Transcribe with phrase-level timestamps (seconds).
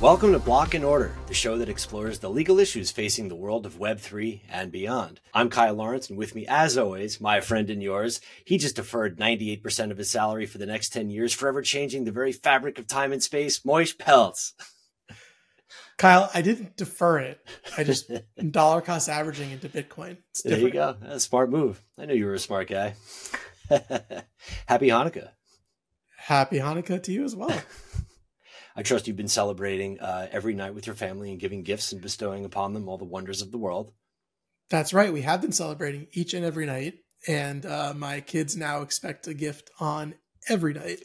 [0.00, 3.66] Welcome to Block and Order, the show that explores the legal issues facing the world
[3.66, 5.20] of Web3 and beyond.
[5.34, 8.20] I'm Kyle Lawrence, and with me, as always, my friend and yours.
[8.44, 12.12] He just deferred 98% of his salary for the next 10 years, forever changing the
[12.12, 13.58] very fabric of time and space.
[13.62, 14.52] Moish Peltz.
[15.98, 17.44] Kyle, I didn't defer it.
[17.76, 18.08] I just
[18.52, 20.18] dollar cost averaging into Bitcoin.
[20.44, 20.94] There you go.
[21.00, 21.82] That's a smart move.
[21.98, 22.94] I knew you were a smart guy.
[23.68, 25.30] Happy Hanukkah.
[26.16, 27.60] Happy Hanukkah to you as well.
[28.78, 32.00] I trust you've been celebrating uh, every night with your family and giving gifts and
[32.00, 33.92] bestowing upon them all the wonders of the world.
[34.70, 35.12] That's right.
[35.12, 36.94] We have been celebrating each and every night,
[37.26, 40.14] and uh, my kids now expect a gift on
[40.48, 41.00] every night.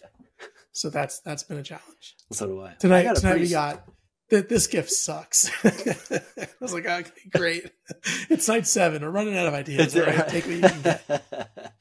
[0.71, 2.15] So that's that's been a challenge.
[2.31, 2.73] So do I.
[2.73, 3.83] Tonight, I tonight we got
[4.29, 4.49] that.
[4.49, 5.49] This gift sucks.
[5.65, 7.71] I was like, okay, great.
[8.29, 9.01] It's night seven.
[9.01, 9.95] We're running out of ideas.
[9.97, 11.73] All right, take what you can get.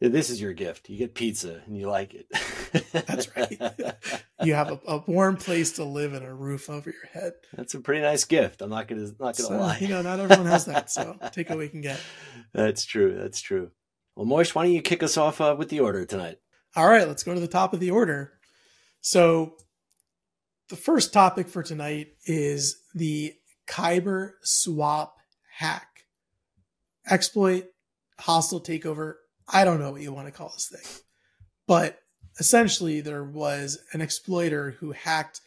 [0.00, 0.88] This is your gift.
[0.88, 2.26] You get pizza and you like it.
[2.92, 3.58] That's right.
[4.42, 7.32] You have a, a, warm place to live and a roof over your head.
[7.54, 8.60] That's a pretty nice gift.
[8.60, 9.78] I'm not gonna not gonna so, lie.
[9.78, 10.90] You know, not everyone has that.
[10.90, 11.98] So take what we can get.
[12.52, 13.18] That's true.
[13.18, 13.70] That's true.
[14.14, 16.36] Well, Moish, why don't you kick us off uh, with the order tonight?
[16.76, 18.34] All right, let's go to the top of the order.
[19.00, 19.54] So
[20.68, 23.32] the first topic for tonight is the
[23.66, 25.16] Kyber swap
[25.58, 25.88] hack.
[27.08, 27.66] Exploit,
[28.18, 29.14] hostile takeover,
[29.48, 31.02] I don't know what you want to call this thing.
[31.66, 31.98] But
[32.38, 35.40] essentially, there was an exploiter who hacked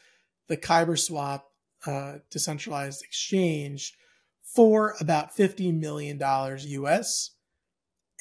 [0.47, 1.41] the KyberSwap
[1.85, 3.93] uh, decentralized exchange
[4.43, 7.31] for about $50 million US.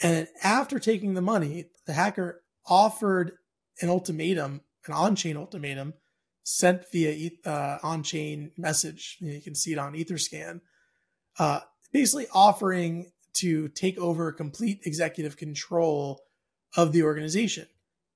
[0.02, 3.32] And after taking the money, the hacker offered
[3.80, 5.94] an ultimatum, an on chain ultimatum,
[6.44, 9.16] sent via uh, on chain message.
[9.20, 10.60] You can see it on Etherscan,
[11.38, 11.60] uh,
[11.92, 16.22] basically offering to take over complete executive control
[16.76, 17.66] of the organization.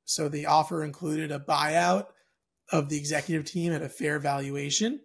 [0.04, 2.06] So the offer included a buyout
[2.70, 5.00] of the executive team at a fair valuation.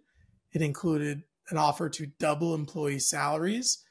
[0.52, 3.82] It included an offer to double employee salaries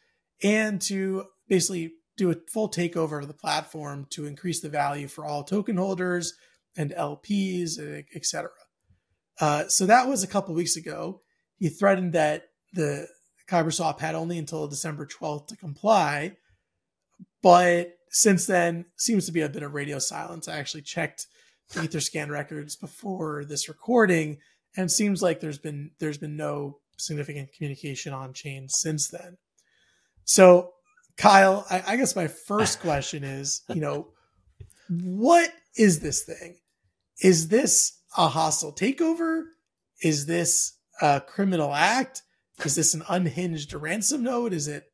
[0.43, 5.25] and to basically do a full takeover of the platform to increase the value for
[5.25, 6.33] all token holders
[6.75, 8.49] and LPs, etc.
[9.39, 11.21] Uh, so that was a couple weeks ago.
[11.57, 13.07] He threatened that the
[13.49, 16.37] Kyberswap had only until December 12th to comply.
[17.41, 20.47] But since then, seems to be a bit of radio silence.
[20.47, 21.27] I actually checked
[21.73, 24.37] the Etherscan records before this recording,
[24.75, 29.37] and seems like there's been there's been no significant communication on chain since then.
[30.23, 30.73] So,
[31.17, 34.07] Kyle, I, I guess my first question is, you know,
[34.89, 36.57] what is this thing?
[37.21, 39.43] Is this a hostile takeover?
[40.01, 42.23] Is this a criminal act?
[42.63, 44.53] Is this an unhinged ransom note?
[44.53, 44.85] Is it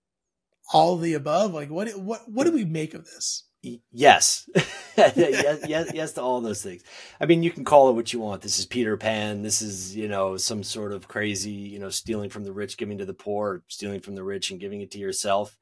[0.74, 1.54] all the above?
[1.54, 3.46] Like what what what do we make of this?
[3.92, 4.50] Yes.
[4.98, 6.84] yes, yes, yes to all those things.
[7.22, 8.42] I mean, you can call it what you want.
[8.42, 9.42] This is Peter Pan.
[9.42, 12.98] This is, you know, some sort of crazy, you know, stealing from the rich, giving
[12.98, 15.58] to the poor, stealing from the rich and giving it to yourself.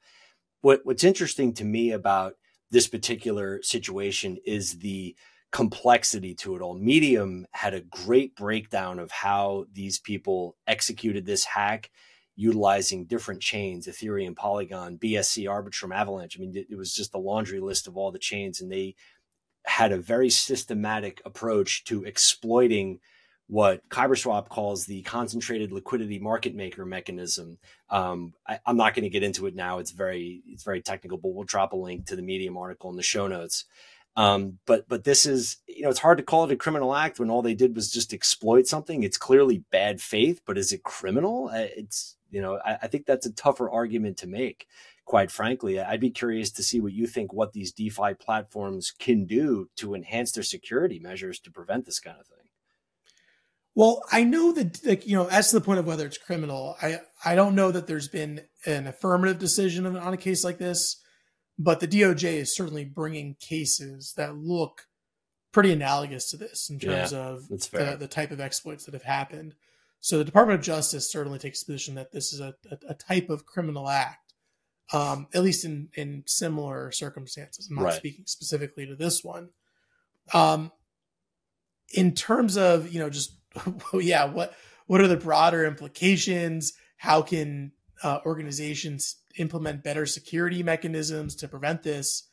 [0.61, 2.33] What what's interesting to me about
[2.71, 5.15] this particular situation is the
[5.51, 6.73] complexity to it all.
[6.73, 11.91] Medium had a great breakdown of how these people executed this hack
[12.35, 16.37] utilizing different chains Ethereum, Polygon, BSC, Arbitrum, Avalanche.
[16.37, 18.95] I mean, it, was just a laundry list of all the chains, and they
[19.65, 22.99] had a very systematic approach to exploiting
[23.47, 27.57] what KyberSwap calls the concentrated liquidity market maker mechanism.
[27.89, 31.17] Um, I, am not going to get into it now; it's very it's very technical,
[31.17, 33.65] but we'll drop a link to the Medium article in the show notes.
[34.15, 37.19] Um, but but this is you know it's hard to call it a criminal act
[37.19, 39.03] when all they did was just exploit something.
[39.03, 41.49] It's clearly bad faith, but is it criminal?
[41.49, 44.67] Uh, it's you know I, I think that's a tougher argument to make.
[45.05, 49.25] Quite frankly, I'd be curious to see what you think what these DeFi platforms can
[49.25, 52.37] do to enhance their security measures to prevent this kind of thing.
[53.73, 56.75] Well, I know that, like, you know, as to the point of whether it's criminal,
[56.81, 61.00] I, I don't know that there's been an affirmative decision on a case like this.
[61.63, 64.87] But the DOJ is certainly bringing cases that look
[65.51, 69.03] pretty analogous to this in terms yeah, of the, the, type of exploits that have
[69.03, 69.53] happened.
[69.99, 73.29] So the Department of Justice certainly takes position that this is a, a, a type
[73.29, 74.33] of criminal act,
[74.91, 77.67] um, at least in, in similar circumstances.
[77.69, 77.93] I'm not right.
[77.93, 79.49] speaking specifically to this one.
[80.33, 80.71] Um,
[81.93, 83.35] in terms of, you know, just,
[83.93, 84.55] yeah, what,
[84.87, 86.73] what are the broader implications?
[86.97, 92.27] How can uh, organizations implement better security mechanisms to prevent this.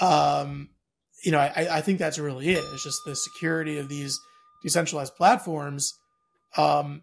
[0.00, 0.70] Um,
[1.22, 2.64] you know, I, I think that's really it.
[2.72, 4.18] It's just the security of these
[4.62, 5.94] decentralized platforms
[6.56, 7.02] um,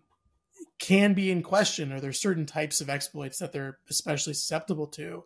[0.80, 5.24] can be in question, or there's certain types of exploits that they're especially susceptible to,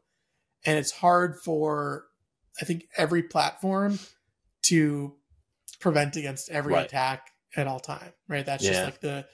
[0.66, 2.06] and it's hard for
[2.62, 4.00] I think every platform
[4.64, 5.16] to
[5.80, 6.86] prevent against every right.
[6.86, 8.14] attack at all time.
[8.28, 8.46] Right?
[8.46, 8.72] That's yeah.
[8.72, 9.26] just like the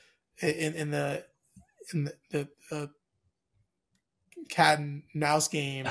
[0.41, 1.25] in, in the
[1.93, 2.87] in the, the uh,
[4.49, 5.87] cat and mouse game.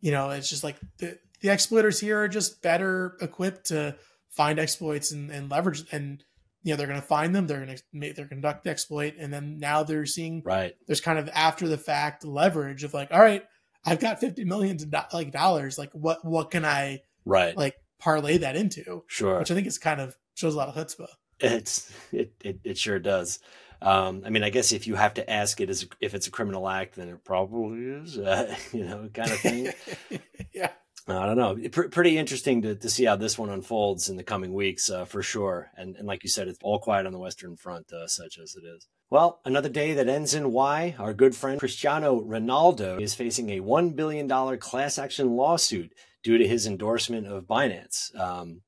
[0.00, 3.96] You know, it's just like the, the exploiters here are just better equipped to
[4.30, 6.24] find exploits and, and leverage and
[6.64, 9.32] you know they're going to find them they're going to make their conduct exploit and
[9.32, 10.74] then now they're seeing right.
[10.86, 13.44] there's kind of after the fact leverage of like all right
[13.84, 17.56] i've got 50 million do- like dollars like what what can i right.
[17.56, 19.04] like parlay that into?
[19.06, 19.38] Sure.
[19.38, 21.08] Which i think is kind of shows a lot of chutzpah.
[21.40, 23.38] It's it, it it sure does
[23.82, 26.30] um, I mean, I guess if you have to ask it as if it's a
[26.30, 29.72] criminal act, then it probably is, uh, you know, kind of thing.
[30.54, 30.70] yeah.
[31.08, 31.56] I don't know.
[31.56, 35.04] P- pretty interesting to, to see how this one unfolds in the coming weeks, uh,
[35.04, 35.72] for sure.
[35.76, 38.54] And, and like you said, it's all quiet on the Western Front, uh, such as
[38.54, 38.86] it is.
[39.10, 40.94] Well, another day that ends in Y.
[41.00, 45.92] Our good friend Cristiano Ronaldo is facing a $1 billion class action lawsuit
[46.22, 48.16] due to his endorsement of Binance.
[48.16, 48.62] Um,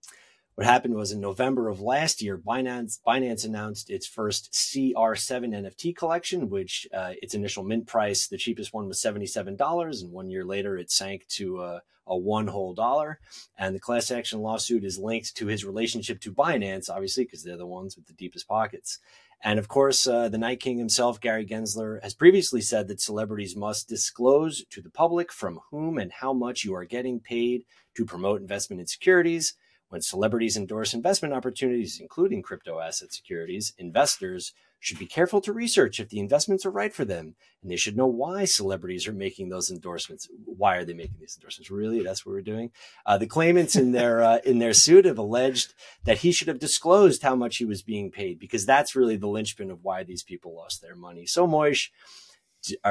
[0.55, 5.97] what happened was in November of last year, Binance Binance announced its first CR7 NFT
[5.97, 10.31] collection, which uh, its initial mint price, the cheapest one was seventy-seven dollars, and one
[10.31, 13.19] year later it sank to uh, a one whole dollar.
[13.59, 17.57] And the class action lawsuit is linked to his relationship to Binance, obviously, because they're
[17.57, 18.99] the ones with the deepest pockets.
[19.43, 23.57] And of course, uh, the Night King himself, Gary Gensler, has previously said that celebrities
[23.57, 27.65] must disclose to the public from whom and how much you are getting paid
[27.97, 29.55] to promote investment in securities.
[29.89, 34.53] When celebrities endorse investment opportunities, including crypto asset securities, investors
[34.85, 37.37] should be careful to research if the investments are right for them.
[37.63, 40.29] And they should know why celebrities are making those endorsements.
[40.45, 41.71] Why are they making these endorsements?
[41.71, 42.03] Really?
[42.03, 42.71] That's what we're doing.
[43.07, 45.73] Uh, the claimants in their, uh, in their suit have alleged
[46.05, 49.27] that he should have disclosed how much he was being paid because that's really the
[49.27, 51.25] linchpin of why these people lost their money.
[51.25, 51.89] So Moish,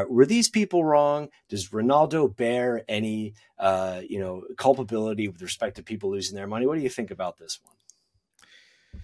[0.07, 1.29] were these people wrong?
[1.49, 6.65] Does Ronaldo bear any, uh, you know, culpability with respect to people losing their money?
[6.65, 9.01] What do you think about this one?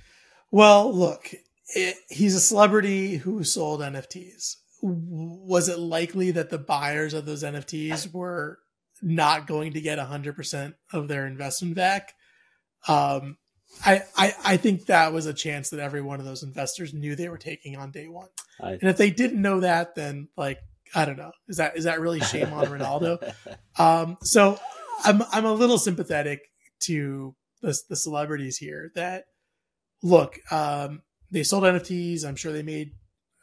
[0.51, 1.31] Well, look,
[1.75, 4.55] it, he's a celebrity who sold NFTs.
[4.81, 8.59] Was it likely that the buyers of those NFTs were
[9.01, 12.13] not going to get 100% of their investment back?
[12.87, 13.37] Um,
[13.85, 17.15] I, I, I think that was a chance that every one of those investors knew
[17.15, 18.27] they were taking on day one.
[18.61, 20.59] I, and if they didn't know that, then like
[20.93, 23.33] I don't know, is that is that really shame on Ronaldo?
[23.79, 24.59] um, so
[25.03, 26.41] I'm I'm a little sympathetic
[26.81, 29.25] to the the celebrities here that
[30.01, 31.01] look, um,
[31.31, 32.25] they sold NFTs.
[32.25, 32.91] I'm sure they made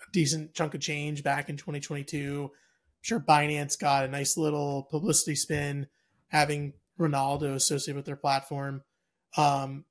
[0.06, 2.50] a decent chunk of change back in 2022.
[2.50, 2.50] I'm
[3.02, 5.86] sure Binance got a nice little publicity spin
[6.28, 8.82] having Ronaldo associated with their platform.
[9.36, 9.84] Um,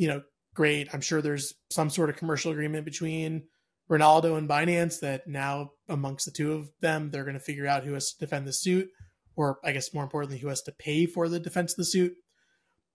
[0.00, 0.22] you know,
[0.54, 0.88] great.
[0.94, 3.42] I'm sure there's some sort of commercial agreement between
[3.90, 7.84] Ronaldo and Binance that now amongst the two of them, they're going to figure out
[7.84, 8.88] who has to defend the suit,
[9.36, 12.14] or I guess more importantly, who has to pay for the defense of the suit.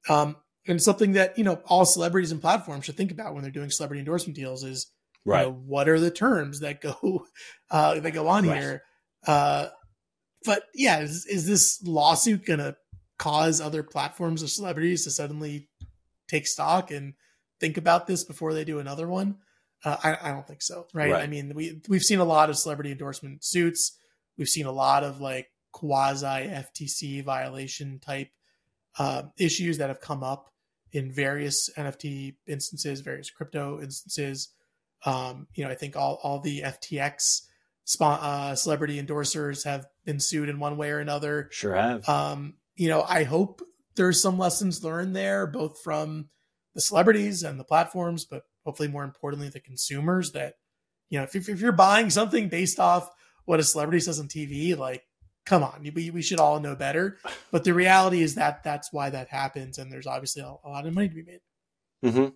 [0.10, 0.38] Um,
[0.68, 3.70] and something that you know all celebrities and platforms should think about when they're doing
[3.70, 4.92] celebrity endorsement deals is
[5.26, 5.42] right.
[5.42, 7.28] You know, what are the terms that go
[7.70, 8.58] uh, that go on right.
[8.58, 8.82] here?
[9.28, 9.68] Uh,
[10.44, 12.76] but yeah, is, is this lawsuit going to
[13.20, 15.70] cause other platforms or celebrities to suddenly
[16.28, 17.14] take stock and
[17.60, 19.38] think about this before they do another one?
[19.84, 21.12] Uh, I, I, don't think so, right?
[21.12, 21.24] right?
[21.24, 23.98] I mean, we we've seen a lot of celebrity endorsement suits.
[24.38, 28.30] We've seen a lot of like quasi FTC violation type
[28.98, 30.52] uh, issues that have come up
[30.92, 34.50] in various NFT instances, various crypto instances.
[35.06, 37.42] Um, you know, I think all all the FTX
[38.00, 41.50] uh, celebrity endorsers have been sued in one way or another.
[41.52, 42.08] Sure have.
[42.08, 43.62] Um, you know, I hope
[43.96, 46.30] there's some lessons learned there, both from
[46.74, 50.56] the celebrities and the platforms, but hopefully more importantly, the consumers that,
[51.10, 53.10] you know, if, if you're buying something based off
[53.46, 55.04] what a celebrity says on TV, like,
[55.46, 57.18] come on, we, we should all know better.
[57.52, 59.78] But the reality is that that's why that happens.
[59.78, 61.42] And there's obviously a, a lot of money to be made.
[62.04, 62.28] Mm-hmm.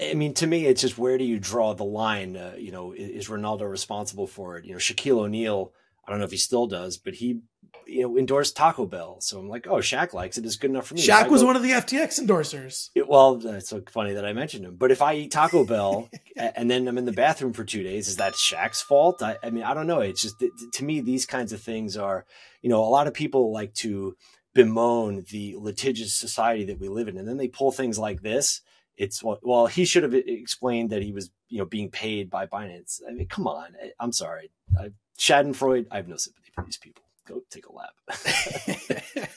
[0.00, 2.36] I mean, to me, it's just where do you draw the line?
[2.36, 4.64] Uh, you know, is Ronaldo responsible for it?
[4.64, 5.72] You know, Shaquille O'Neal,
[6.06, 7.40] I don't know if he still does, but he
[7.86, 9.20] you know, endorsed Taco Bell.
[9.20, 10.44] So I'm like, oh, Shaq likes it.
[10.44, 11.02] It's good enough for me.
[11.02, 12.90] Shaq was go, one of the FTX endorsers.
[12.94, 14.76] It, well, it's so funny that I mentioned him.
[14.76, 18.08] But if I eat Taco Bell and then I'm in the bathroom for two days,
[18.08, 19.22] is that Shaq's fault?
[19.22, 20.00] I, I mean, I don't know.
[20.00, 22.24] It's just to me, these kinds of things are,
[22.60, 24.16] you know, a lot of people like to
[24.54, 28.60] bemoan the litigious society that we live in, and then they pull things like this.
[28.96, 33.00] It's well, he should have explained that he was, you know, being paid by Binance.
[33.08, 33.72] I mean, come on.
[33.98, 34.50] I'm sorry.
[34.78, 35.86] I, Schadenfreude.
[35.90, 37.02] I have no sympathy for these people
[37.32, 39.28] go take a lap.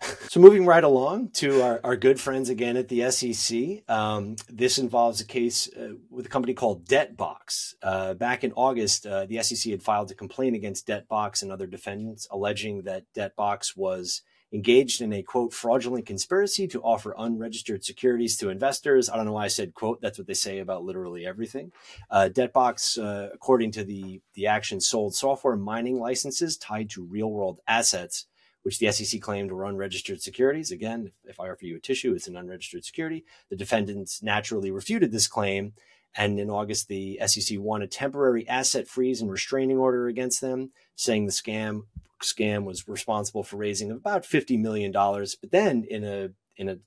[0.28, 3.88] so moving right along to our, our good friends again at the SEC.
[3.88, 7.74] Um, this involves a case uh, with a company called DebtBox.
[7.82, 11.66] Uh, back in August, uh, the SEC had filed a complaint against DebtBox and other
[11.66, 18.36] defendants, alleging that DebtBox was engaged in a quote fraudulent conspiracy to offer unregistered securities
[18.38, 19.10] to investors.
[19.10, 20.00] I don't know why I said quote.
[20.00, 21.72] That's what they say about literally everything.
[22.10, 27.30] Uh, Debtbox, uh, according to the the action, sold software mining licenses tied to real
[27.30, 28.26] world assets,
[28.62, 30.70] which the SEC claimed were unregistered securities.
[30.70, 33.24] Again, if I offer you a tissue, it's an unregistered security.
[33.50, 35.74] The defendants naturally refuted this claim.
[36.18, 40.72] And in August, the SEC won a temporary asset freeze and restraining order against them,
[40.96, 41.82] saying the scam
[42.20, 44.90] scam was responsible for raising about $50 million.
[44.90, 46.78] But then in a, in a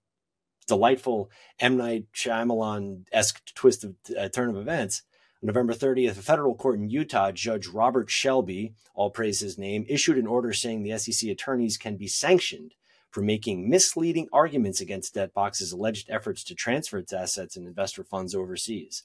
[0.68, 1.78] delightful M.
[1.78, 5.04] Night Shyamalan esque twist of uh, turn of events,
[5.42, 9.86] on November 30th, a federal court in Utah, Judge Robert Shelby, all praise his name,
[9.88, 12.74] issued an order saying the SEC attorneys can be sanctioned
[13.10, 18.36] for making misleading arguments against Debtbox's alleged efforts to transfer its assets and investor funds
[18.36, 19.04] overseas.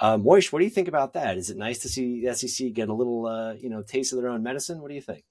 [0.00, 1.36] Uh, Moish, what do you think about that?
[1.36, 4.20] Is it nice to see the SEC get a little, uh, you know, taste of
[4.20, 4.80] their own medicine?
[4.80, 5.24] What do you think?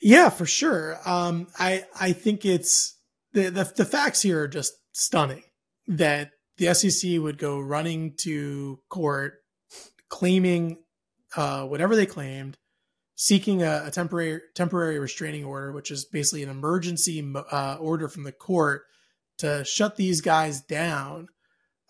[0.00, 0.98] Yeah, for sure.
[1.06, 2.98] Um, I I think it's
[3.32, 5.42] the, the the facts here are just stunning.
[5.86, 9.42] That the SEC would go running to court,
[10.08, 10.78] claiming
[11.36, 12.56] uh, whatever they claimed,
[13.14, 18.24] seeking a, a, temporary temporary restraining order, which is basically an emergency uh, order from
[18.24, 18.82] the court
[19.38, 21.28] to shut these guys down,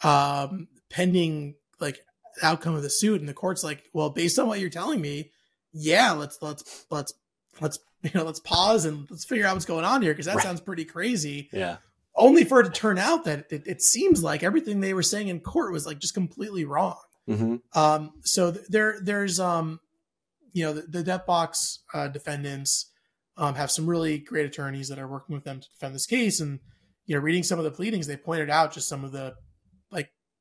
[0.02, 1.98] um, pending like
[2.42, 3.20] outcome of the suit.
[3.20, 5.30] And the court's like, well, based on what you're telling me,
[5.72, 7.12] yeah, let's let's let's
[7.60, 10.36] let's you know let's pause and let's figure out what's going on here because that
[10.36, 10.44] right.
[10.44, 11.48] sounds pretty crazy.
[11.52, 11.78] Yeah.
[12.16, 15.26] Only for it to turn out that it, it, seems like everything they were saying
[15.26, 16.96] in court was like just completely wrong.
[17.28, 17.56] Mm-hmm.
[17.76, 19.80] Um, so th- there there's um,
[20.52, 22.92] you know the, the DebtBox uh, defendants
[23.36, 26.38] um, have some really great attorneys that are working with them to defend this case
[26.38, 26.60] and
[27.06, 29.34] you know reading some of the pleadings they pointed out just some of the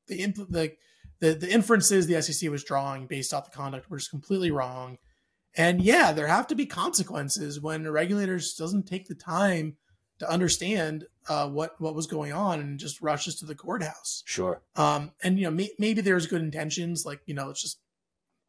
[0.07, 0.73] the impl- the,
[1.19, 4.97] the the inferences the SEC was drawing based off the conduct were just completely wrong
[5.55, 9.77] and yeah, there have to be consequences when a regulator doesn't take the time
[10.19, 14.23] to understand uh, what what was going on and just rushes to the courthouse.
[14.25, 14.61] Sure.
[14.75, 17.79] Um, and you know, may, maybe there's good intentions, like you know, it's just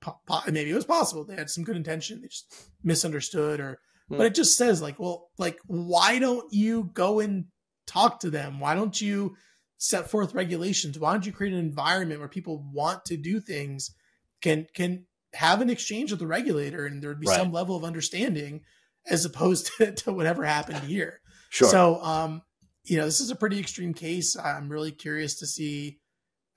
[0.01, 3.81] po- po- maybe it was possible they had some good intention, they just misunderstood, or
[4.09, 4.17] hmm.
[4.17, 7.47] but it just says like, well, like why don't you go and
[7.87, 8.61] talk to them?
[8.61, 9.37] Why don't you
[9.85, 10.99] set forth regulations?
[10.99, 13.95] Why don't you create an environment where people want to do things?
[14.41, 17.37] Can can have an exchange with the regulator and there would be right.
[17.37, 18.63] some level of understanding
[19.07, 21.21] as opposed to, to whatever happened here.
[21.51, 21.69] Sure.
[21.69, 22.43] So, um,
[22.85, 24.37] you know, this is a pretty extreme case.
[24.37, 25.99] I'm really curious to see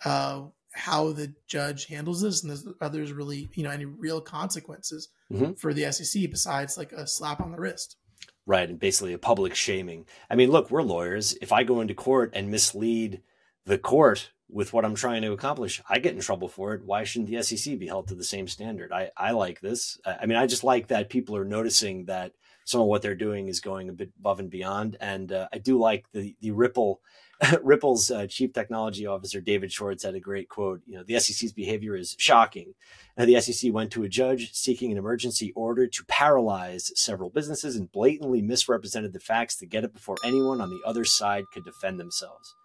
[0.05, 0.43] uh,
[0.73, 5.53] how the judge handles this and are there's really, you know, any real consequences mm-hmm.
[5.53, 7.97] for the SEC besides like a slap on the wrist.
[8.47, 8.69] Right.
[8.69, 10.05] And basically a public shaming.
[10.29, 11.37] I mean, look, we're lawyers.
[11.41, 13.21] If I go into court and mislead
[13.65, 16.85] the court with what I'm trying to accomplish, I get in trouble for it.
[16.85, 18.93] Why shouldn't the SEC be held to the same standard?
[18.93, 19.99] I, I like this.
[20.05, 22.31] I mean, I just like that people are noticing that
[22.63, 24.95] some of what they're doing is going a bit above and beyond.
[25.01, 27.01] And uh, I do like the the Ripple
[27.63, 30.81] Ripple's uh, chief technology officer David Schwartz had a great quote.
[30.85, 32.73] You know, the SEC's behavior is shocking.
[33.15, 37.75] And the SEC went to a judge seeking an emergency order to paralyze several businesses
[37.75, 41.63] and blatantly misrepresented the facts to get it before anyone on the other side could
[41.63, 42.55] defend themselves.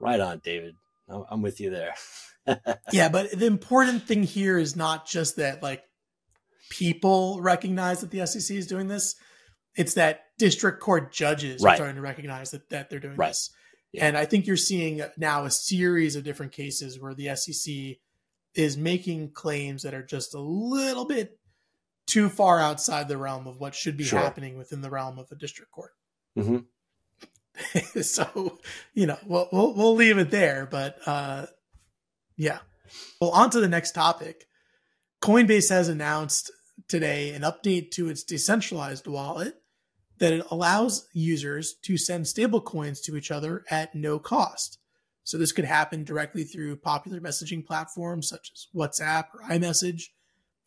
[0.00, 0.74] Right on, David.
[1.08, 1.94] I'm with you there.
[2.92, 5.82] yeah, but the important thing here is not just that like
[6.70, 9.14] people recognize that the SEC is doing this.
[9.76, 11.72] It's that district court judges right.
[11.72, 13.28] are starting to recognize that, that they're doing right.
[13.28, 13.50] this.
[13.92, 14.06] Yeah.
[14.06, 17.96] And I think you're seeing now a series of different cases where the SEC
[18.54, 21.38] is making claims that are just a little bit
[22.06, 24.18] too far outside the realm of what should be sure.
[24.18, 25.92] happening within the realm of a district court.
[26.38, 28.00] Mm-hmm.
[28.02, 28.58] so,
[28.94, 30.66] you know, we'll, we'll, we'll leave it there.
[30.70, 31.46] But uh,
[32.36, 32.58] yeah.
[33.20, 34.46] Well, on to the next topic.
[35.22, 36.50] Coinbase has announced
[36.88, 39.57] today an update to its decentralized wallet
[40.18, 44.78] that it allows users to send stablecoins to each other at no cost.
[45.24, 50.04] So this could happen directly through popular messaging platforms such as WhatsApp or iMessage.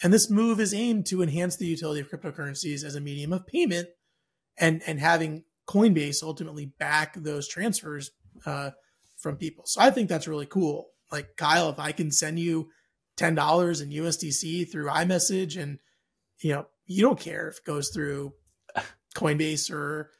[0.03, 3.47] And this move is aimed to enhance the utility of cryptocurrencies as a medium of
[3.47, 3.89] payment
[4.57, 8.11] and, and having Coinbase ultimately back those transfers
[8.45, 8.71] uh,
[9.17, 9.65] from people.
[9.65, 10.89] So I think that's really cool.
[11.11, 12.69] Like Kyle, if I can send you
[13.17, 15.79] ten dollars in USDC through iMessage, and
[16.39, 18.33] you know you don't care if it goes through
[19.15, 20.11] Coinbase or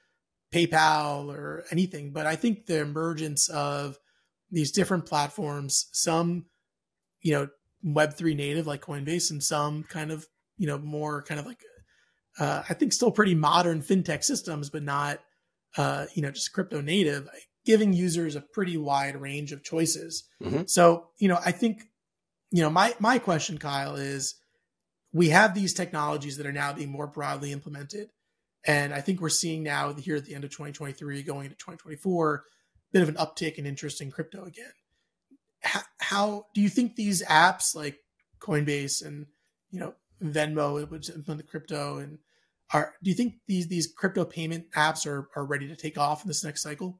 [0.53, 3.97] PayPal or anything, but I think the emergence of
[4.49, 6.45] these different platforms, some
[7.21, 7.47] you know
[7.83, 11.63] Web three native like Coinbase, and some kind of you know more kind of like
[12.39, 15.19] uh, I think still pretty modern fintech systems, but not
[15.77, 17.29] uh, you know, just crypto native,
[17.65, 20.27] giving users a pretty wide range of choices.
[20.43, 20.63] Mm-hmm.
[20.67, 21.83] So, you know, I think,
[22.51, 24.35] you know, my my question, Kyle, is
[25.13, 28.09] we have these technologies that are now being more broadly implemented.
[28.65, 32.35] And I think we're seeing now here at the end of 2023, going into 2024,
[32.35, 32.41] a
[32.91, 34.71] bit of an uptick in interest in crypto again.
[35.61, 37.99] How, how do you think these apps like
[38.39, 39.27] Coinbase and
[39.69, 42.19] you know Venmo, which implement the crypto, and
[42.73, 46.23] are do you think these these crypto payment apps are are ready to take off
[46.23, 46.99] in this next cycle?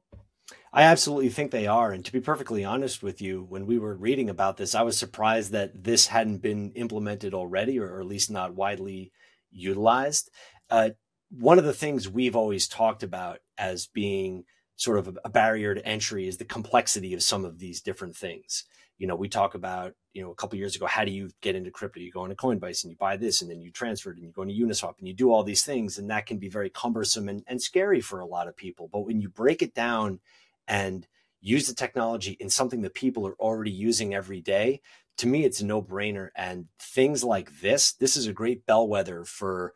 [0.72, 1.92] I absolutely think they are.
[1.92, 4.98] And to be perfectly honest with you, when we were reading about this, I was
[4.98, 9.12] surprised that this hadn't been implemented already, or, at least not widely
[9.50, 10.30] utilized.
[10.70, 10.90] Uh,
[11.38, 14.44] one of the things we've always talked about as being
[14.76, 18.64] sort of a, barrier to entry is the complexity of some of these different things.
[18.98, 21.56] You know, we talk about, you know, a couple years ago, how do you get
[21.56, 22.00] into crypto?
[22.00, 24.32] You go into Coinbase and you buy this and then you transfer it and you
[24.32, 25.98] go into Uniswap and you do all these things.
[25.98, 28.88] And that can be very cumbersome and, and scary for a lot of people.
[28.92, 30.20] But when you break it down
[30.68, 31.06] and
[31.40, 34.80] use the technology in something that people are already using every day,
[35.18, 36.28] to me, it's a no brainer.
[36.36, 39.74] And things like this, this is a great bellwether for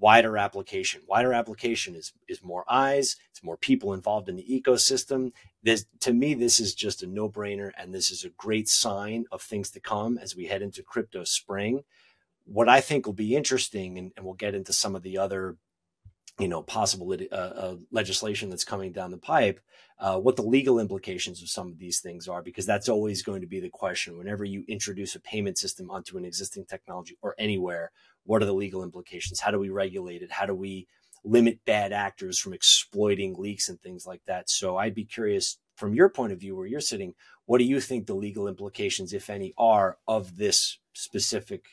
[0.00, 1.02] wider application.
[1.06, 5.32] Wider application is is more eyes, it's more people involved in the ecosystem.
[5.62, 9.42] This to me, this is just a no-brainer, and this is a great sign of
[9.42, 11.84] things to come as we head into crypto spring.
[12.46, 15.56] What I think will be interesting, and, and we'll get into some of the other
[16.38, 19.60] you know possible uh, uh, legislation that's coming down the pipe
[20.00, 23.40] uh, what the legal implications of some of these things are because that's always going
[23.40, 24.18] to be the question.
[24.18, 27.92] Whenever you introduce a payment system onto an existing technology or anywhere
[28.24, 29.40] what are the legal implications?
[29.40, 30.32] How do we regulate it?
[30.32, 30.88] How do we
[31.24, 34.50] limit bad actors from exploiting leaks and things like that?
[34.50, 37.14] So i'd be curious from your point of view where you're sitting
[37.46, 41.66] what do you think the legal implications if any are of this specific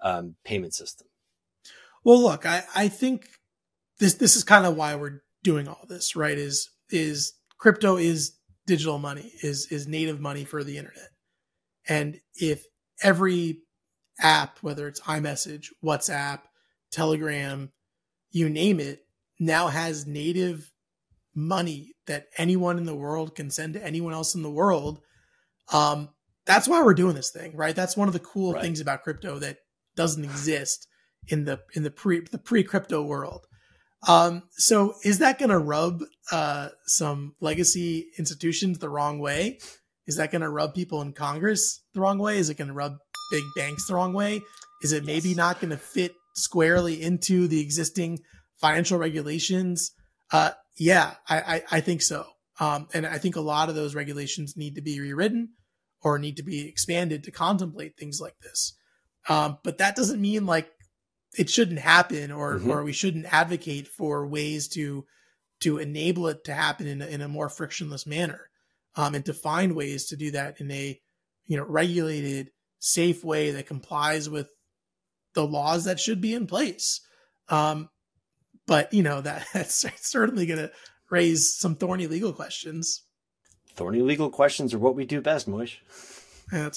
[0.00, 1.06] um, payment system?
[2.02, 3.28] Well look i, I think
[3.98, 6.36] this this is kind of why we're doing all this, right?
[6.36, 8.36] Is is crypto is
[8.66, 11.08] digital money, is is native money for the internet.
[11.88, 12.64] And if
[13.02, 13.62] every
[14.20, 16.40] app, whether it's iMessage, WhatsApp,
[16.90, 17.72] Telegram,
[18.30, 19.04] you name it,
[19.40, 20.72] now has native
[21.34, 25.00] money that anyone in the world can send to anyone else in the world.
[25.72, 26.10] Um,
[26.46, 27.76] that's why we're doing this thing, right?
[27.76, 28.62] That's one of the cool right.
[28.62, 29.58] things about crypto that
[29.96, 30.88] doesn't exist
[31.28, 33.46] in the in the pre the pre crypto world.
[34.06, 39.58] Um, so is that going to rub uh, some legacy institutions the wrong way?
[40.06, 42.38] Is that going to rub people in Congress the wrong way?
[42.38, 42.96] Is it going to rub
[43.30, 44.40] big banks the wrong way?
[44.82, 48.20] Is it maybe not going to fit squarely into the existing
[48.56, 49.92] financial regulations?
[50.32, 52.26] Uh, yeah, I, I, I, think so.
[52.60, 55.50] Um, and I think a lot of those regulations need to be rewritten
[56.02, 58.74] or need to be expanded to contemplate things like this.
[59.28, 60.70] Um, but that doesn't mean like
[61.36, 62.70] it shouldn't happen or mm-hmm.
[62.70, 65.04] or we shouldn't advocate for ways to
[65.60, 68.48] to enable it to happen in a, in a more frictionless manner
[68.96, 70.98] um, and to find ways to do that in a
[71.46, 74.48] you know regulated safe way that complies with
[75.34, 77.00] the laws that should be in place
[77.48, 77.88] um,
[78.66, 80.70] but you know that that's certainly going to
[81.10, 83.04] raise some thorny legal questions
[83.74, 85.76] thorny legal questions are what we do best Moish.
[86.52, 86.70] yeah,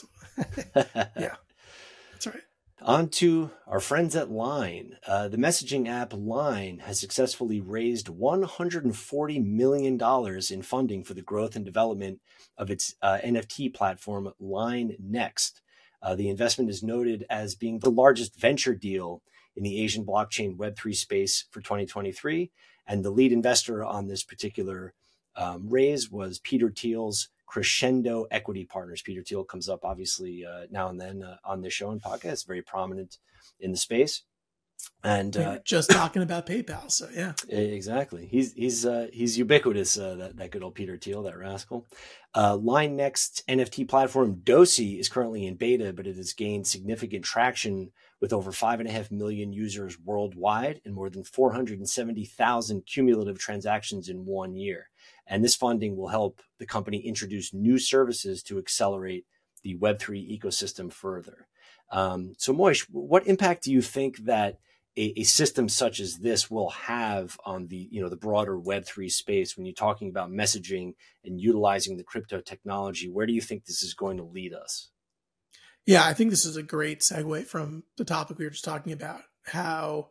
[0.76, 1.36] yeah
[2.12, 2.42] that's right
[2.84, 4.98] on to our friends at Line.
[5.06, 10.00] Uh, the messaging app Line has successfully raised $140 million
[10.50, 12.20] in funding for the growth and development
[12.58, 15.62] of its uh, NFT platform, Line Next.
[16.02, 19.22] Uh, the investment is noted as being the largest venture deal
[19.56, 22.52] in the Asian blockchain Web3 space for 2023.
[22.88, 24.94] And the lead investor on this particular
[25.36, 29.02] um, raise was Peter Thiel's Crescendo Equity Partners.
[29.02, 32.48] Peter Thiel comes up obviously uh, now and then uh, on this show and podcast,
[32.48, 33.18] very prominent
[33.60, 34.24] in the space.
[35.04, 38.28] And uh, just talking about PayPal, so yeah, exactly.
[38.28, 39.98] He's he's uh, he's ubiquitous.
[39.98, 41.88] Uh, that that good old Peter Thiel, that rascal.
[42.36, 47.26] Uh, Line Next NFT platform Dosi is currently in beta, but it has gained significant
[47.26, 47.92] traction
[48.22, 54.08] with over five and a half million users worldwide and more than 470,000 cumulative transactions
[54.08, 54.90] in one year.
[55.26, 59.26] And this funding will help the company introduce new services to accelerate
[59.64, 61.48] the Web3 ecosystem further.
[61.92, 64.60] Um, so, Moish, what impact do you think that
[64.98, 69.10] a, a, system such as this will have on the you know the broader Web3
[69.10, 73.10] space when you're talking about messaging and utilizing the crypto technology?
[73.10, 74.90] Where do you think this is going to lead us?
[75.86, 78.94] Yeah, I think this is a great segue from the topic we were just talking
[78.94, 79.22] about.
[79.46, 80.10] How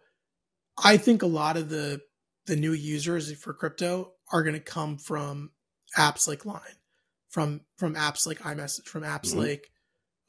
[0.82, 2.00] I think a lot of the
[2.46, 5.50] the new users for crypto are going to come from
[5.96, 6.60] apps like Line,
[7.28, 9.40] from from apps like iMessage, from apps mm-hmm.
[9.40, 9.70] like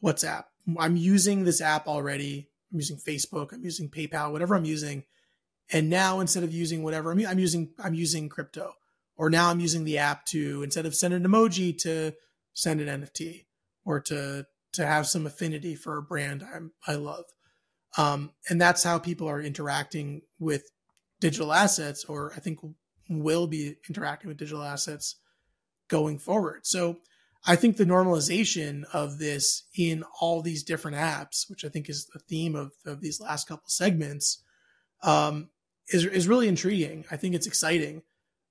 [0.03, 0.45] WhatsApp.
[0.77, 2.49] I'm using this app already.
[2.71, 3.53] I'm using Facebook.
[3.53, 4.31] I'm using PayPal.
[4.31, 5.03] Whatever I'm using,
[5.71, 8.73] and now instead of using whatever I'm, I'm using, I'm using crypto.
[9.17, 12.13] Or now I'm using the app to instead of send an emoji to
[12.53, 13.45] send an NFT
[13.86, 17.25] or to to have some affinity for a brand I'm, I love.
[17.97, 20.71] Um, and that's how people are interacting with
[21.19, 22.60] digital assets, or I think
[23.10, 25.17] will be interacting with digital assets
[25.89, 26.62] going forward.
[26.63, 26.99] So
[27.45, 32.06] I think the normalization of this in all these different apps, which I think is
[32.13, 34.43] the theme of, of these last couple segments,
[35.01, 35.49] um,
[35.89, 37.06] is is really intriguing.
[37.10, 38.04] I think it's exciting,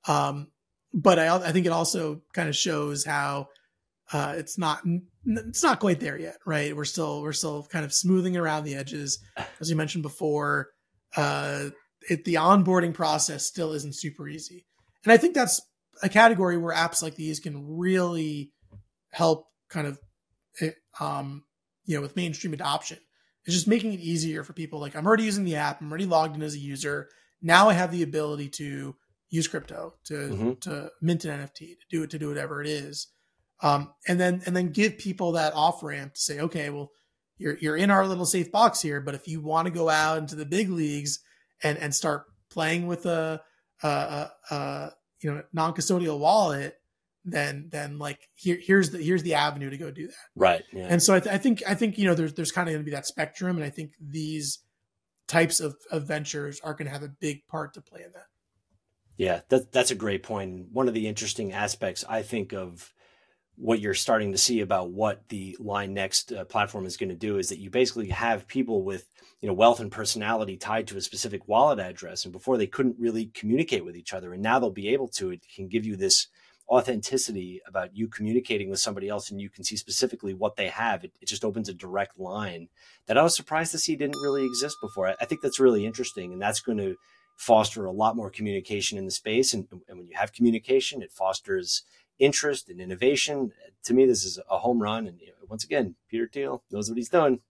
[0.09, 0.48] um,
[0.92, 3.48] but I I think it also kind of shows how
[4.12, 4.83] uh, it's not
[5.24, 6.76] it's not quite there yet, right?
[6.76, 9.18] We're still we're still kind of smoothing around the edges,
[9.61, 10.70] as you mentioned before.
[11.16, 11.70] Uh,
[12.09, 14.66] it, the onboarding process still isn't super easy,
[15.05, 15.61] and I think that's
[16.03, 18.50] a category where apps like these can really
[19.11, 19.99] help kind of
[20.61, 21.44] eh, um,
[21.85, 22.99] you know with mainstream adoption.
[23.46, 24.81] It's just making it easier for people.
[24.81, 27.09] Like I'm already using the app, I'm already logged in as a user.
[27.42, 28.94] Now I have the ability to
[29.31, 30.53] use crypto to mm-hmm.
[30.61, 33.09] to mint an NFT to do it to do whatever it is,
[33.62, 36.90] um, and then and then give people that off ramp to say, okay, well
[37.40, 40.18] you're you're in our little safe box here, but if you want to go out
[40.18, 41.20] into the big leagues
[41.64, 43.40] and and start playing with a,
[43.83, 44.92] a, a, a
[45.23, 46.77] you know non custodial wallet,
[47.24, 50.87] then then like here here's the here's the avenue to go do that right yeah.
[50.88, 52.85] and so I, th- I, think i think you know there's there's kind of going
[52.85, 54.61] to be that spectrum and i think these
[55.28, 58.26] types of, of ventures are going to have a big part to play in that
[59.16, 62.92] yeah that, that's a great point one of the interesting aspects i think of
[63.56, 67.14] what you're starting to see about what the line next uh, platform is going to
[67.14, 69.11] do is that you basically have people with
[69.42, 72.96] you know wealth and personality tied to a specific wallet address and before they couldn't
[72.98, 75.96] really communicate with each other and now they'll be able to it can give you
[75.96, 76.28] this
[76.70, 81.02] authenticity about you communicating with somebody else and you can see specifically what they have
[81.02, 82.68] it, it, just opens a direct line
[83.06, 85.09] that i was surprised to see didn't really exist before.
[85.09, 86.96] I, I think that's really interesting and that's going to
[87.37, 91.12] foster a lot more communication in the space and, and when you have communication it
[91.12, 91.83] fosters
[92.18, 93.52] interest and innovation.
[93.85, 96.88] To me this is a home run and you know, once again peter thiel knows
[96.88, 97.40] what he's done.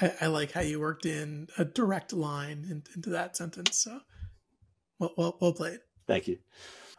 [0.00, 4.00] I, I, like how you worked in a direct line in, into that sentence so
[4.98, 5.80] well, well, well played.
[6.06, 6.38] Thank you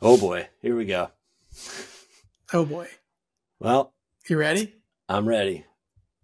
[0.01, 1.11] Oh boy, here we go.
[2.53, 2.87] Oh boy.
[3.59, 3.93] Well,
[4.29, 4.75] you ready?
[5.07, 5.65] I'm ready.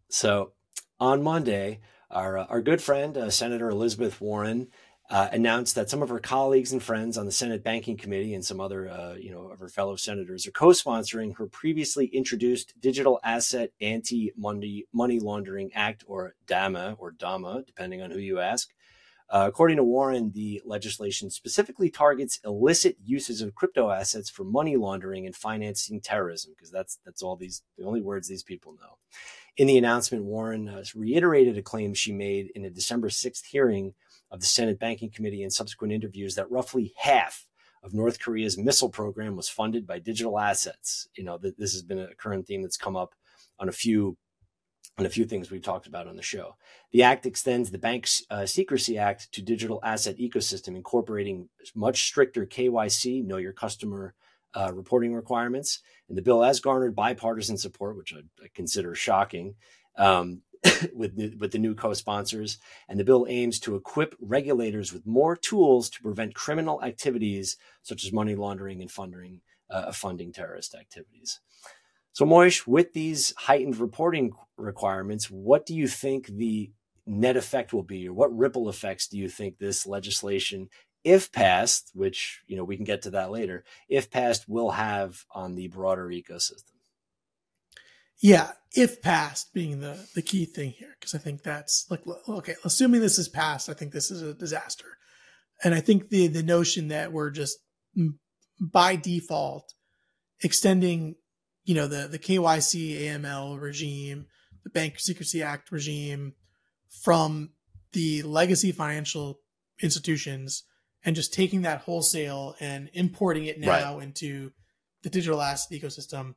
[0.09, 0.51] So,
[0.99, 1.79] on Monday,
[2.09, 4.67] our uh, our good friend uh, Senator Elizabeth Warren
[5.09, 8.43] uh, announced that some of her colleagues and friends on the Senate Banking Committee and
[8.43, 13.19] some other, uh, you know, of her fellow senators are co-sponsoring her previously introduced Digital
[13.23, 18.69] Asset Anti-Money Money Laundering Act, or DAMA, or DAMA, depending on who you ask,
[19.31, 24.75] uh, according to Warren, the legislation specifically targets illicit uses of crypto assets for money
[24.75, 28.97] laundering and financing terrorism, because that's that's all these the only words these people know.
[29.55, 33.93] In the announcement, Warren uh, reiterated a claim she made in a December 6th hearing
[34.29, 37.47] of the Senate Banking Committee and subsequent interviews that roughly half
[37.83, 41.07] of North Korea's missile program was funded by digital assets.
[41.15, 43.15] You know, th- this has been a current theme that's come up
[43.59, 44.17] on a few
[45.01, 46.55] and a few things we've talked about on the show.
[46.91, 52.45] The act extends the Bank uh, Secrecy Act to digital asset ecosystem, incorporating much stricter
[52.45, 54.13] KYC, know your customer
[54.53, 55.79] uh, reporting requirements.
[56.07, 59.55] And the bill has garnered bipartisan support, which I, I consider shocking.
[59.97, 60.43] Um,
[60.93, 65.35] with the, with the new co-sponsors, and the bill aims to equip regulators with more
[65.35, 71.39] tools to prevent criminal activities such as money laundering and funding uh, funding terrorist activities.
[72.13, 76.71] So, Moish, with these heightened reporting requirements, what do you think the
[77.05, 80.69] net effect will be, or what ripple effects do you think this legislation,
[81.03, 85.25] if passed, which you know we can get to that later, if passed, will have
[85.33, 86.73] on the broader ecosystem?
[88.19, 92.55] Yeah, if passed being the the key thing here, because I think that's like okay,
[92.63, 94.97] assuming this is passed, I think this is a disaster,
[95.63, 97.57] and I think the the notion that we're just
[97.97, 98.15] mm,
[98.59, 99.73] by default
[100.43, 101.15] extending
[101.63, 104.25] you know, the, the KYC AML regime,
[104.63, 106.33] the Bank Secrecy Act regime
[107.03, 107.51] from
[107.93, 109.39] the legacy financial
[109.81, 110.63] institutions
[111.03, 114.03] and just taking that wholesale and importing it now right.
[114.03, 114.51] into
[115.03, 116.35] the digital asset ecosystem.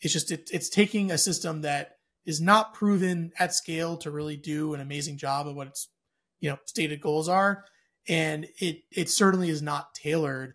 [0.00, 4.36] It's just, it, it's taking a system that is not proven at scale to really
[4.36, 5.88] do an amazing job of what its,
[6.40, 7.64] you know, stated goals are.
[8.08, 10.54] And it, it certainly is not tailored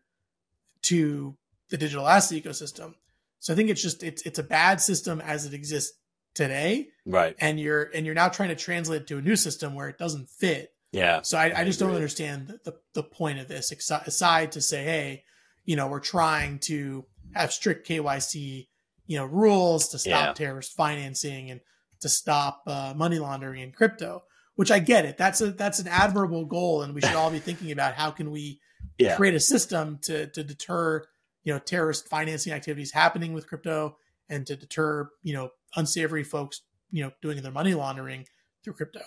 [0.84, 1.38] to
[1.70, 2.94] the digital asset ecosystem.
[3.40, 5.98] So I think it's just it's it's a bad system as it exists
[6.36, 6.88] today.
[7.06, 7.36] Right.
[7.40, 9.98] And you're and you're now trying to translate it to a new system where it
[9.98, 10.70] doesn't fit.
[10.92, 11.22] Yeah.
[11.22, 14.84] So I, I, just don't understand the, the, the point of this aside to say,
[14.84, 15.24] hey,
[15.64, 18.68] you know, we're trying to have strict KYC,
[19.06, 20.34] you know, rules to stop yeah.
[20.34, 21.62] terrorist financing and
[22.02, 24.24] to stop uh, money laundering in crypto.
[24.56, 25.18] Which I get it.
[25.18, 28.30] That's a that's an admirable goal, and we should all be thinking about how can
[28.30, 28.60] we
[28.98, 29.16] yeah.
[29.16, 31.06] create a system to to deter
[31.44, 33.98] you know terrorist financing activities happening with crypto
[34.30, 38.26] and to deter you know unsavory folks you know doing their money laundering
[38.64, 39.02] through crypto.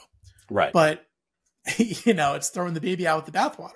[0.51, 0.73] Right.
[0.73, 1.07] But
[1.79, 3.71] you know it's throwing the baby out with the bathwater.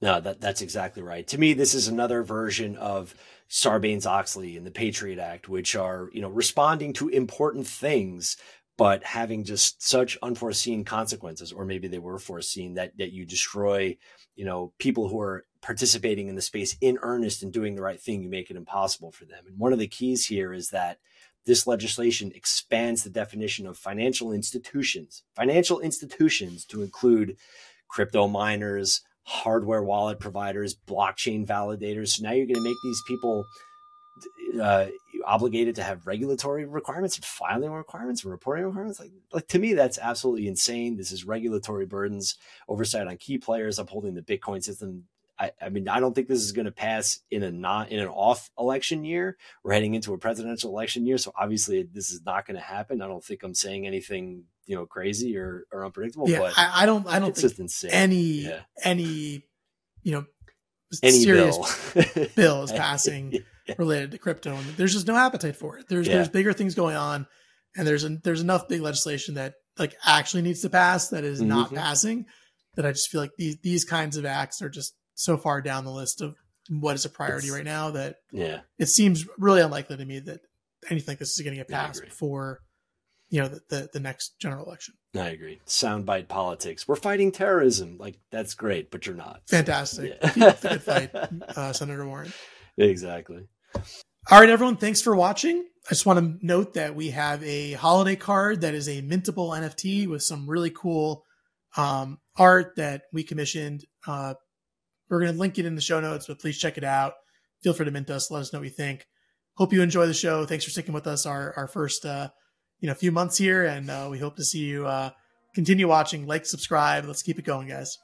[0.00, 1.26] No, that that's exactly right.
[1.28, 3.14] To me, this is another version of
[3.50, 8.36] Sarbanes Oxley and the Patriot Act, which are you know responding to important things,
[8.76, 13.96] but having just such unforeseen consequences, or maybe they were foreseen that that you destroy,
[14.36, 18.00] you know, people who are participating in the space in earnest and doing the right
[18.00, 18.22] thing.
[18.22, 19.44] You make it impossible for them.
[19.46, 20.98] And one of the keys here is that
[21.46, 27.36] this legislation expands the definition of financial institutions, financial institutions to include
[27.88, 32.08] crypto miners, hardware wallet providers, blockchain validators.
[32.08, 33.44] So now you're going to make these people
[34.60, 34.86] uh,
[35.26, 39.00] obligated to have regulatory requirements and filing requirements and reporting requirements.
[39.00, 40.96] Like, like to me, that's absolutely insane.
[40.96, 42.36] This is regulatory burdens,
[42.68, 45.04] oversight on key players, upholding the Bitcoin system
[45.40, 48.00] I, I mean, I don't think this is going to pass in a not in
[48.00, 49.36] an off election year.
[49.62, 53.00] We're heading into a presidential election year, so obviously this is not going to happen.
[53.02, 56.28] I don't think I'm saying anything you know crazy or, or unpredictable.
[56.28, 57.06] Yeah, but I, I don't.
[57.06, 58.60] I don't think any Yeah.
[58.82, 59.44] any
[60.02, 60.24] you know
[61.02, 61.56] Any serious
[61.94, 62.26] bill.
[62.36, 63.32] bill is passing
[63.68, 63.74] Yeah.
[63.78, 65.88] related to crypto, and there's just no appetite for it.
[65.88, 66.14] There's Yeah.
[66.14, 67.26] there's bigger things going on,
[67.76, 71.40] and there's an, there's enough big legislation that like actually needs to pass that is
[71.42, 71.76] not Mhm.
[71.76, 72.26] passing.
[72.76, 75.84] That I just feel like these these kinds of acts are just so far down
[75.84, 76.34] the list of
[76.70, 80.20] what is a priority It's- right now that yeah, it seems really unlikely to me
[80.20, 80.40] that
[80.90, 82.60] anything like this is going to get passed before
[83.30, 84.94] you know the, the the next general election.
[85.16, 85.60] I agree.
[85.66, 86.86] Soundbite politics.
[86.86, 87.96] We're fighting terrorism.
[87.98, 89.40] Like that's great, but you're not.
[89.48, 90.30] Fantastic, Yeah.
[90.30, 92.32] Keep up the good fight, uh, Senator Warren.
[92.76, 93.48] exactly.
[94.30, 95.64] All right, everyone, thanks for watching.
[95.86, 99.58] I just want to note that we have a holiday card that is a mintable
[99.58, 101.24] NFT with some really cool
[101.78, 103.84] um, art that we commissioned.
[104.06, 104.34] Uh,
[105.08, 107.14] we're going to link it in the show notes, but please check it out.
[107.62, 108.30] Feel free to mint us.
[108.30, 109.06] Let us know what you think.
[109.54, 110.44] Hope you enjoy the show.
[110.44, 112.28] Thanks for sticking with us our, our first uh,
[112.80, 115.10] you know few months here, and uh, we hope to see you uh,
[115.54, 116.26] continue watching.
[116.26, 117.04] Like, subscribe.
[117.04, 117.98] Let's keep it going, guys.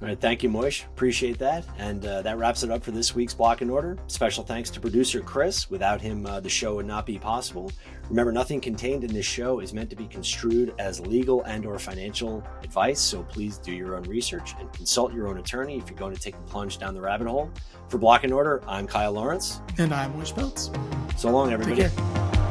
[0.00, 0.86] All right, thank you, Moish.
[0.86, 1.64] Appreciate that.
[1.78, 3.98] And uh, that wraps it up for this week's Block and Order.
[4.06, 5.70] Special thanks to producer Chris.
[5.70, 7.70] Without him, uh, the show would not be possible.
[8.10, 12.42] Remember, nothing contained in this show is meant to be construed as legal and/or financial
[12.62, 13.00] advice.
[13.00, 16.20] So please do your own research and consult your own attorney if you're going to
[16.20, 17.50] take the plunge down the rabbit hole.
[17.88, 19.60] For Block and Order, I'm Kyle Lawrence.
[19.78, 20.70] And I'm Moish Peltz.
[21.18, 21.88] So long, Take everybody.
[21.88, 22.43] care.